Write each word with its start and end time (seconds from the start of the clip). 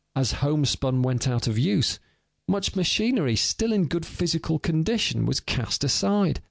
As 0.15 0.31
homespun 0.31 1.03
went 1.03 1.27
out 1.27 1.45
of 1.45 1.59
use, 1.59 1.99
much 2.47 2.75
machinery 2.75 3.35
still 3.35 3.71
in 3.71 3.85
good 3.85 4.03
physical 4.03 4.57
condition 4.57 5.27
was 5.27 5.39
cast 5.39 5.83
aside. 5.83 6.39